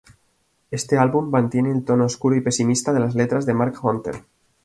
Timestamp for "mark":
3.53-3.75